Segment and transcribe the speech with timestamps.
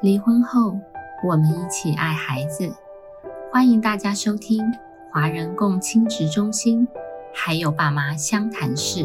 [0.00, 0.78] 离婚后，
[1.22, 2.70] 我们一起爱孩子。
[3.50, 4.60] 欢迎大家收听
[5.10, 6.86] 华人共亲职中心，
[7.32, 9.04] 还有爸妈相谈室。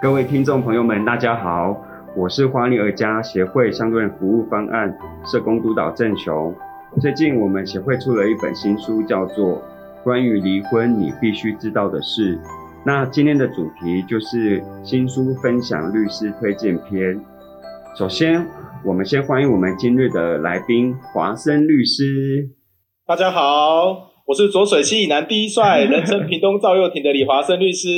[0.00, 1.76] 各位听众朋友们，大家好，
[2.14, 6.54] 我是花女儿家协会相对服务方案社工督导郑雄。
[7.00, 9.56] 最近我们协会出了一本新书，叫做
[10.02, 12.38] 《关于离婚你必须知道的事》。
[12.86, 17.20] 那今天的主题就是新书分享律师推荐篇。
[17.96, 18.46] 首先，
[18.84, 22.50] 我们先欢迎我们今日的来宾华生律师。
[23.06, 27.88] 大家好，我是浊水溪以南第一帅，人称屏东赵又廷的李华生律师。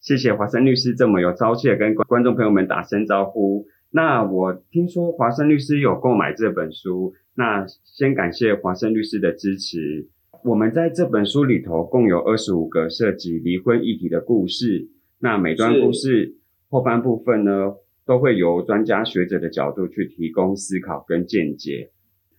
[0.00, 3.66] 谢谢华生律师这么有朝气的跟观众朋友们打声招呼。
[3.90, 10.08] 那我听说华生律师有购买这本书，那先感谢华生律师的支持。
[10.44, 16.36] 我们在这本书里头共有二十五个涉及离婚议题的故事，那每段故事
[16.68, 21.92] 后半部分呢，都会由专家学者的角度去提供思考跟见解。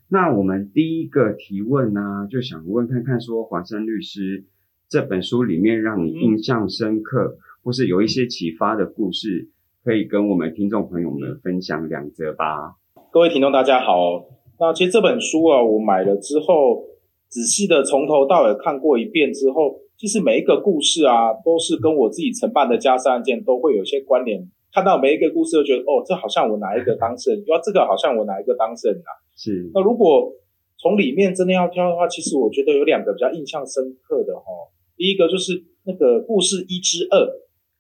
[0.08, 4.44] 那我们第一个提问呢，就想问看看说，黄生律师
[4.88, 9.50] 这本书里面让你印象深刻，或是有一些启发的故事，
[9.84, 12.76] 可以跟我们听众朋友们分享两则吧。
[13.12, 14.28] 各位听众大家好，
[14.60, 16.94] 那其实这本书啊，我买了之后。
[17.36, 24.50] 仔细的从头到尾看过一遍之后，其实每一个故事啊，都是跟我自己承办的家事案件都会有些关联。
[24.72, 29.12] 看到每一个故事，都觉得哦，这好像我哪一个当事人，要这个好像我哪一个当事人啊。
[29.36, 29.70] 是。
[29.74, 30.32] 那如果
[30.78, 34.72] 从里面真的要挑的话，其实我觉得有两个比较印象深刻的哦。
[34.96, 37.28] 第一个就是那个故事一之二，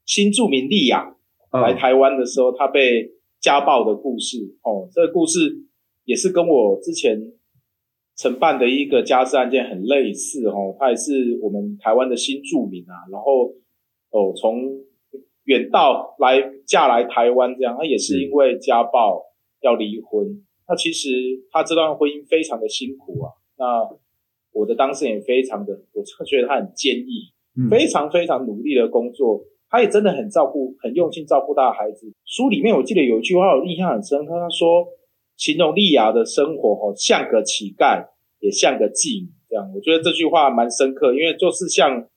[0.05, 1.15] 新著名利亚
[1.53, 3.09] 来台湾的时候，他被
[3.39, 4.37] 家暴的故事。
[4.63, 5.39] 哦，这个故事
[6.03, 7.31] 也是跟我之前。
[8.17, 13.47] 承办的一个家事案件很类似哦，他也是我们台湾的新住民啊，然后
[14.11, 14.63] 哦从
[15.43, 19.21] 远道来嫁来台湾这样，他也是因为家暴
[19.61, 20.25] 要离婚。
[20.67, 21.09] 那其实
[21.51, 23.31] 他这段婚姻非常的辛苦啊。
[23.57, 23.65] 那
[24.53, 32.11] 我的当事人也非常的，我觉得他很坚毅，非常非常努力的工作，他也真的很照顾，很用心照顾他的孩子。
[32.23, 34.87] 书里面我记得有一句话我印象很深刻，他说。
[35.37, 38.07] 形容丽雅的生活哦，像个乞丐，
[38.39, 39.69] 也像个妓女，这样。
[39.75, 42.07] 我觉得这句话蛮深刻，因为就是像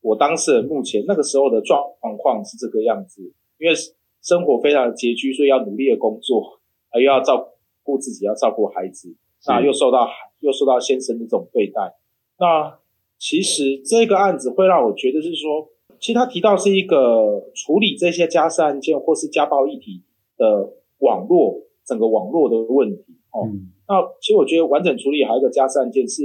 [0.00, 1.80] 我当事人目前那个时候的状
[2.16, 3.22] 况是这个样子，
[3.58, 3.74] 因为
[4.22, 6.60] 生活非常的拮据，所以要努力的工作，
[6.94, 9.14] 又要照顾自己，要照顾孩子，
[9.46, 10.08] 那又受到
[10.40, 11.96] 又受到先生的这种对待。
[12.38, 12.78] 那
[13.18, 15.68] 其实这个案子会让我觉得是说，
[15.98, 20.04] 其实他提到是一个处理这些家事案件或是家暴议题
[20.36, 21.64] 的网络。
[21.88, 23.48] 整个网络的问题，哦，
[23.88, 26.22] 那其实我觉得完整处理还有一个家事案件是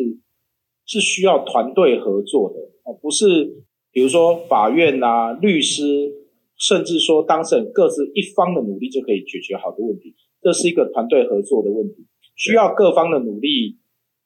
[0.86, 6.12] 是需要团队合作的，哦，不是比如说法院呐、律师，
[6.58, 13.78] 甚至说当事人各自一方的努力就可以解决好的问题，这是一个团队合作的问题，需要各方的努力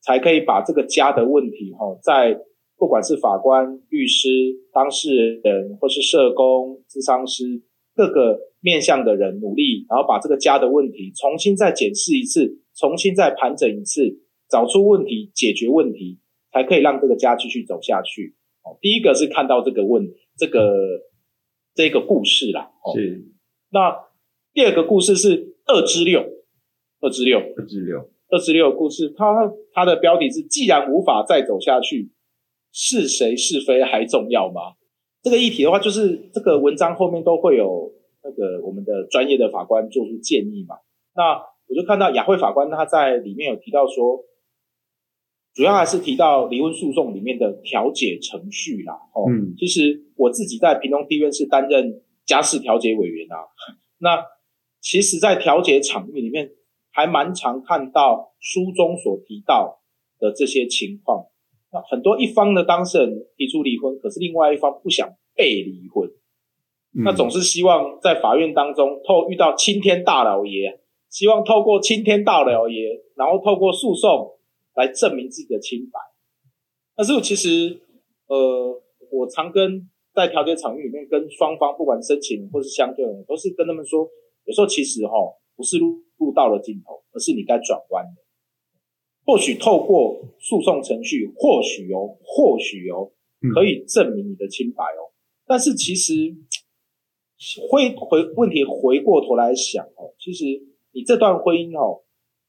[0.02, 2.42] 才可以把这个家的问题，哈，在
[2.78, 4.30] 不管是法官、律师、
[4.72, 7.62] 当事人或是社工、咨商师
[7.98, 8.46] 各个。
[8.60, 14.02] 面向的人努力，然后把这个家的问题重新再检视一次，重新再盘整一次，
[14.50, 16.20] 找出问题，解决问题，
[16.52, 18.36] 才可以让这个家继续走下去。
[18.64, 20.60] 哦，第一个是看到这个问这个
[21.76, 22.72] 这个故事啦。
[22.96, 23.26] 是。
[23.70, 23.96] 那
[24.54, 26.20] 第二个故事是二之六，
[27.00, 32.12] 二之六，二之六，二之六故事，它它的标题是：既然无法再走下去，
[32.74, 34.74] 是谁是非还重要吗？
[35.24, 37.94] 这个议题的话，就是这个文章后面都会有。
[38.24, 40.76] 那个我们的专业的法官做出建议嘛？
[41.16, 44.22] 那我就看到雅慧法官他在里面有提到说，
[45.54, 48.96] 主要还是提到离婚诉讼里面的调解程序啦。
[49.14, 49.24] 哦，
[49.58, 53.48] 其实我自己在屏东地院是担任家事调解委员啊。
[54.00, 54.22] 那
[54.82, 56.52] 其实，在调解场域里面，
[56.92, 59.80] 还蛮常看到书中所提到
[60.20, 61.28] 的这些情况。
[61.72, 66.10] 那很多一方的当事人提出离婚，可是另外一方不想被离婚。
[67.04, 74.40] 那总是希望在法院当中透遇到青天大老爷，希望透过青天大老爷，然后透过诉讼
[74.76, 76.00] 来证明自己的清白。
[76.96, 77.82] 但是其实，
[78.28, 78.82] 呃，
[79.12, 84.10] 我常跟在调解场域里面跟双方不管申请或是相对人，都是跟他们说，
[84.46, 85.12] 有时候其实哈
[85.56, 88.27] 不是路路到了尽头，而是你该转弯的。
[89.28, 93.12] 或许透过诉讼程序，或许哦，或许哦，
[93.54, 95.14] 可以证明你的清白哦。
[95.46, 96.36] 但是其实。
[97.70, 100.44] 回回问题回过头来想哦，其实
[100.92, 102.02] 你这段婚姻哦，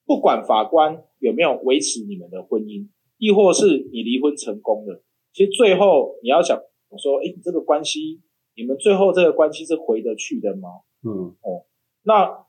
[0.06, 2.88] 不管法官有没有维持你们的婚姻，
[3.18, 5.04] 亦或是你离婚成功了，
[5.34, 6.58] 其实最后你要想
[6.96, 8.22] 说，哎，这个关系
[8.56, 10.70] 你们最后这个关系是回得去的吗？
[11.04, 11.66] 嗯，哦，
[12.04, 12.46] 那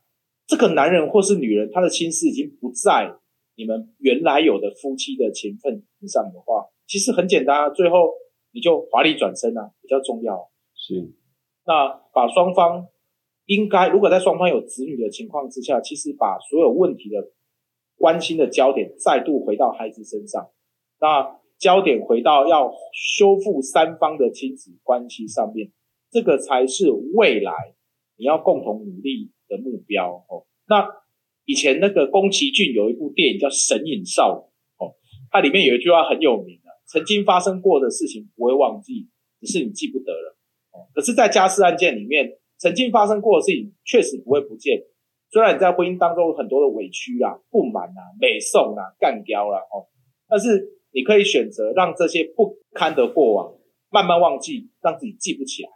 [0.48, 3.14] 这个男人或是女人，他的心思已经不在
[3.60, 8.14] 你们原来有的夫妻的情分上的话，其实很简单啊，最后
[8.54, 10.50] 你就华丽转身啊，比较重要。
[10.74, 11.12] 是，
[11.68, 12.88] 那把双方
[13.48, 17.34] 应该如果在双方有子女的情况之下，其实把所有问题的
[17.98, 20.52] 关心的焦点再度回到孩子身上，
[21.02, 25.74] 那焦点回到要修复三方的亲子关系上面，
[26.10, 27.52] 这个才是未来
[28.16, 30.48] 你要共同努力的目标哦。
[30.70, 30.88] 那
[31.50, 34.94] 以前那个宫崎骏有一部电影叫《神隐少女》哦，
[35.32, 39.10] 它里面有一句话很有名的：曾经发生过的事情不会忘记，
[39.42, 40.38] 只是你记不得了
[40.70, 40.86] 哦。
[40.94, 44.80] 可是，在家事案件里面，曾经发生过的事情确实不会不见。
[45.32, 49.90] 虽然你在婚姻当中有很多的委屈啊、不满啊、美送啊、干掉啦哦，
[50.28, 53.58] 但是你可以选择让这些不堪的过往
[53.90, 55.70] 慢慢忘记，让自己记不起来，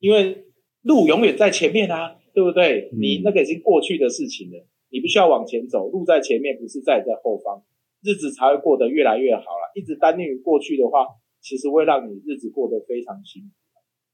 [0.00, 0.46] 因为
[0.82, 2.90] 路永远在前面啊，对不对？
[2.92, 4.66] 你那个已经过去的事情了，
[4.96, 7.60] 你不需要往前走，路在前面，不是在在后方，
[8.02, 9.68] 日子才会过得越来越好了。
[9.74, 11.04] 一直单恋于过去的话，
[11.42, 13.48] 其实会让你日子过得非常辛苦。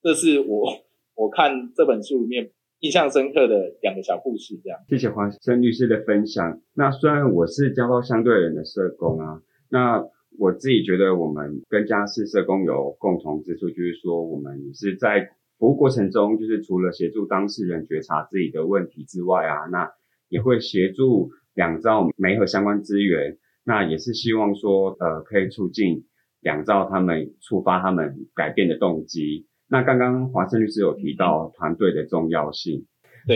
[0.03, 0.67] 这是我
[1.15, 2.51] 我看这本书里面。
[2.83, 4.77] 印象深刻的两个小故事，这样。
[4.89, 6.61] 谢谢黄生律师的分享。
[6.75, 9.41] 那虽然我是家暴相对人的社工啊，
[9.71, 10.05] 那
[10.37, 15.31] 我自己觉得我们跟家事社工有共同之处，就是说我们是在
[15.61, 19.89] 服务过程中，就是除了协助当事人觉察自己的问题之外啊，那
[20.33, 26.07] 也会协助两造媒和相关资源，那也是希望说，呃，可以促进
[26.41, 29.47] 两造他们触发他们改变的动机。
[29.69, 32.87] 那刚刚华盛律师有提到团队的重要性，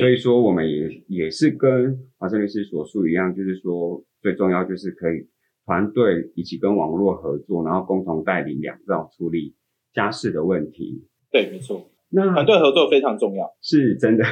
[0.00, 5.28] 所以说我们也也是跟华盛律师所述一样，就是说最重要就是可以
[5.66, 9.54] 团队一起跟网络合作，然后共同带领两造处理
[9.92, 11.06] 家事的问题。
[11.30, 11.90] 对，没错。
[12.08, 14.24] 那团队合作非常重要，是真的。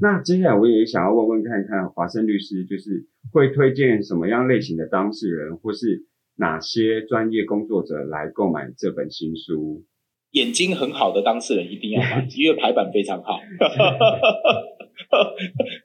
[0.00, 6.06] 那接下来我也想要问问看看华生律师，就是会推荐什么样类型的当事人，或是
[6.36, 9.84] 哪些专业工作者来购买这本新书？
[10.32, 13.40] 眼睛很好的当事人一定要买， 因为排版非常好。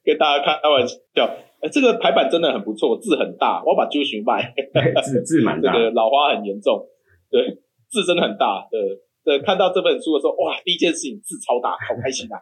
[0.03, 1.25] 跟大家开玩笑，
[1.61, 4.53] 哎，这个排版真的很不错，字很大，我要把揪熊卖。
[5.03, 6.85] 字字蛮大，这个老花很严重，
[7.31, 7.57] 对，
[7.89, 8.67] 字真的很大。
[8.69, 8.79] 对
[9.23, 12.37] 对，看到这本书的时候，哇，第一件事情字超大，好开心啊！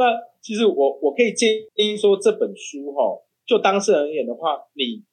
[0.00, 5.04] 那其实我我可以建议说，这本书哈，就当事人而言的话，你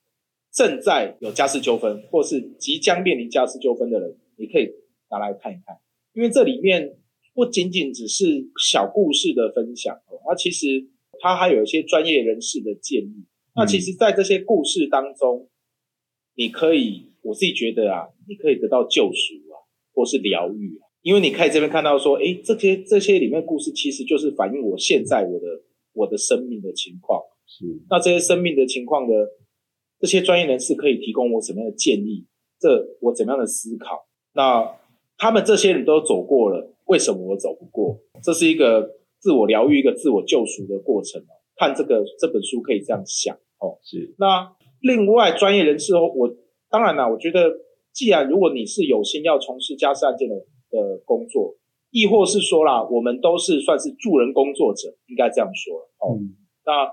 [0.54, 4.72] 正在有家事纠纷，或是即将面临家事纠纷的人，你可以。
[5.10, 5.74] 拿来看一看，
[6.12, 6.98] 因为这里面
[7.34, 8.26] 不仅仅只是
[8.62, 10.86] 小故事的分享哦，它其实
[11.22, 13.24] 它还有一些专业人士的建议。
[13.56, 15.48] 那其实，在这些故事当中，
[16.36, 19.64] 你可以，我自己觉得啊，你可以得到救赎啊，
[19.94, 25.46] 或是疗愈啊，因为你可以这边看到说，诶，这些这些里面故事其实就是反映我现在我的
[25.94, 27.22] 我的生命的情况。
[27.46, 29.14] 是，那这些生命的情况呢
[30.02, 32.26] 这些专业人士可以提供我什么样的建议？
[32.60, 34.06] 这我怎么样的思考？
[34.34, 34.76] 那。
[35.20, 38.00] 他们这些人都走过了，为什么我走不过？
[38.22, 38.88] 这是一个
[39.20, 41.34] 自我疗愈、一个自我救赎的过程哦。
[41.56, 43.80] 看这个这本书可以这样想哦。
[43.82, 44.14] 是。
[44.20, 44.48] 那
[44.82, 46.30] 另外专业人士哦，我
[46.70, 47.50] 当然啦，我觉得
[47.92, 50.36] 既然如果你是有心要从事家事案件的
[50.78, 51.56] 的工作，
[51.90, 56.22] 亦或是说啦，我们都是算是助人工作者，应该这样说哦。
[56.66, 56.86] 那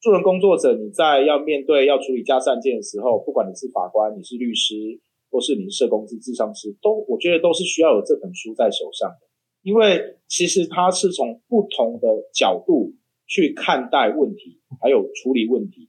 [0.00, 5.00] 助人工作者，你在要面对要处理家事案件的时候，不管你是法官，你是律师。
[5.32, 9.28] 或是你社工资智商师，都我觉得都是需要有这本书在手上的，
[9.62, 12.94] 因为其实它是从不同的角度
[13.28, 15.88] 去看待问题，还有处理问题，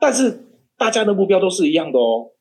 [0.00, 0.40] 但是
[0.76, 2.32] 大家的目标都是一样的哦，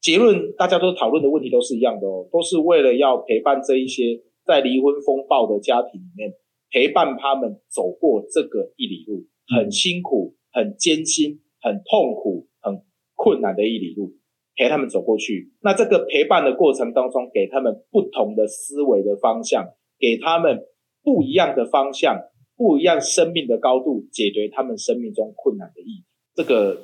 [0.00, 6.32] 结论大家都讨论的问题都是一样的哦，都是为了要陪伴这一些在离婚风暴的家庭里面，
[6.70, 9.26] 陪伴他们走过这个一里路，
[9.56, 12.82] 很辛苦、很艰辛、很痛苦、很
[13.14, 14.14] 困难的一里路。
[14.60, 19.64] 陪他们走过去，那这个陪伴的过程当中，给他们不同的思维的方向，
[20.00, 20.64] 给他们
[21.04, 22.20] 不一样的方向，
[22.56, 26.04] 不一样生命的高度，解决他们生命中困难的意义。
[26.34, 26.82] 这个，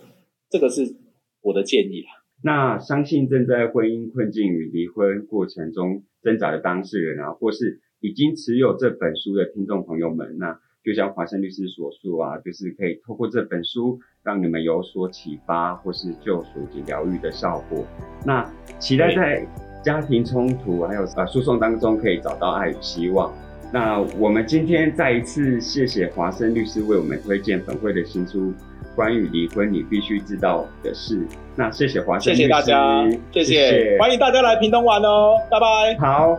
[0.49, 0.95] 这个是
[1.43, 2.24] 我的建议啦。
[2.45, 10.61] 那相信正在婚姻困境与离婚过程中挣扎的当事人啊，或是已经持有这本书的听众朋友们，那。
[10.85, 17.87] 就像华生律师所述啊，就是可以透过这本书，让你们有所启发，或是救赎及疗愈的效果。
[18.27, 18.47] 那
[18.79, 19.47] 期待在
[19.83, 23.33] 家庭冲突还有呃诉讼当中，可以找到爱与希望。
[23.73, 28.51] 那我们今天再一次谢谢华生律师为我们推荐本会的新书
[28.95, 31.21] 《关于离婚你必须知道的事》。
[31.57, 35.99] 那谢谢华生律师，谢谢大家，谢谢，欢迎大家来屏东玩哦，拜拜。
[35.99, 36.39] 好。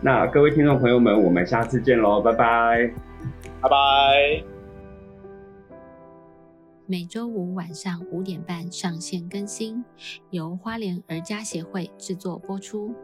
[0.00, 2.90] 那各位听众朋友们，我们下次见喽，拜拜，
[3.62, 4.44] 拜拜。
[6.86, 9.82] 每周五晚上五点半上线更新，
[10.28, 12.94] 由花莲儿家协会制作播出。